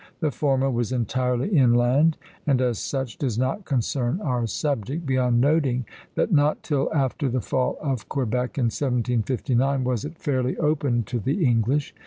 [0.19, 2.17] The former was entirely inland,
[2.47, 5.85] and as such does not concern our subject, beyond noting
[6.15, 11.19] that not till after the fall of Quebec, in 1759, was it fairly opened to
[11.19, 11.93] the English.